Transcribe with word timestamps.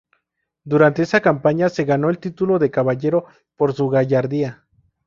Durante 0.63 1.03
esa 1.03 1.21
campaña 1.21 1.69
se 1.69 1.83
ganó 1.85 2.09
el 2.09 2.17
título 2.17 2.57
de 2.57 2.71
Caballero 2.71 3.25
por 3.55 3.71
su 3.75 3.87
gallardía. 3.87 4.65